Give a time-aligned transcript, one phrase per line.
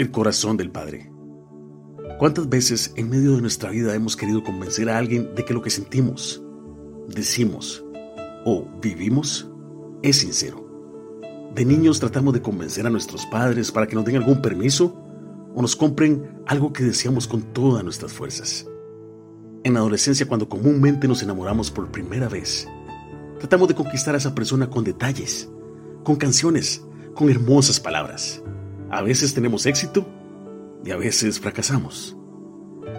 [0.00, 1.12] El corazón del Padre.
[2.18, 5.60] ¿Cuántas veces en medio de nuestra vida hemos querido convencer a alguien de que lo
[5.60, 6.42] que sentimos,
[7.06, 7.84] decimos
[8.46, 9.46] o vivimos
[10.00, 10.66] es sincero?
[11.54, 14.98] De niños tratamos de convencer a nuestros padres para que nos den algún permiso
[15.54, 18.66] o nos compren algo que deseamos con todas nuestras fuerzas.
[19.64, 22.66] En la adolescencia, cuando comúnmente nos enamoramos por primera vez,
[23.38, 25.50] tratamos de conquistar a esa persona con detalles,
[26.04, 26.82] con canciones,
[27.14, 28.42] con hermosas palabras.
[28.90, 30.06] A veces tenemos éxito
[30.84, 32.16] y a veces fracasamos.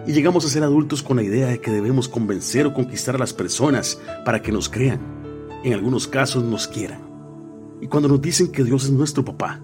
[0.08, 3.20] Y llegamos a ser adultos con la idea de que debemos convencer o conquistar a
[3.20, 5.00] las personas para que nos crean.
[5.64, 7.02] En algunos casos nos quieran.
[7.82, 9.62] Y cuando nos dicen que Dios es nuestro papá,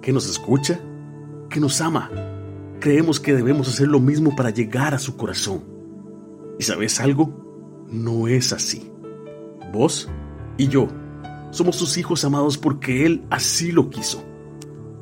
[0.00, 0.80] que nos escucha,
[1.48, 2.10] que nos ama,
[2.80, 5.62] creemos que debemos hacer lo mismo para llegar a su corazón.
[6.58, 7.86] ¿Y sabes algo?
[7.88, 8.90] No es así.
[9.72, 10.08] Vos
[10.58, 10.88] y yo
[11.50, 14.24] somos sus hijos amados porque Él así lo quiso.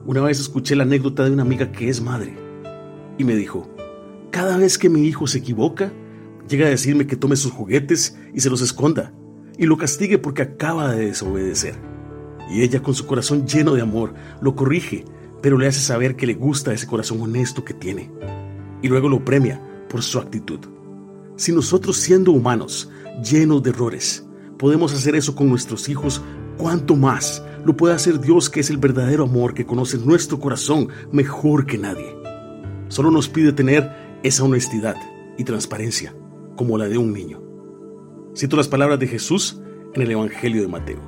[0.06, 2.34] Una vez escuché la anécdota de una amiga que es madre
[3.18, 3.68] y me dijo,
[4.30, 5.92] cada vez que mi hijo se equivoca,
[6.48, 9.12] llega a decirme que tome sus juguetes y se los esconda
[9.58, 11.74] y lo castigue porque acaba de desobedecer.
[12.50, 15.04] Y ella con su corazón lleno de amor lo corrige,
[15.42, 18.10] pero le hace saber que le gusta ese corazón honesto que tiene.
[18.80, 20.60] Y luego lo premia por su actitud.
[21.36, 22.90] Si nosotros siendo humanos,
[23.22, 24.26] llenos de errores,
[24.58, 26.22] podemos hacer eso con nuestros hijos,
[26.56, 30.88] ¿cuánto más lo puede hacer Dios que es el verdadero amor que conoce nuestro corazón
[31.12, 32.16] mejor que nadie.
[32.88, 33.90] Solo nos pide tener
[34.22, 34.96] esa honestidad
[35.38, 36.14] y transparencia
[36.56, 37.42] como la de un niño.
[38.36, 39.60] Cito las palabras de Jesús
[39.94, 41.00] en el Evangelio de Mateo.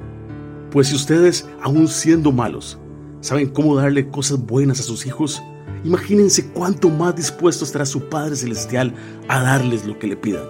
[0.70, 2.78] Pues si ustedes, aun siendo malos,
[3.20, 5.42] saben cómo darle cosas buenas a sus hijos,
[5.84, 8.94] imagínense cuánto más dispuesto estará su Padre Celestial
[9.28, 10.44] a darles lo que le pidan.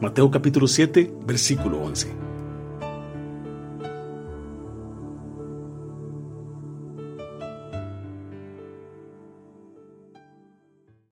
[0.00, 2.27] Mateo capítulo 7, versículo 11.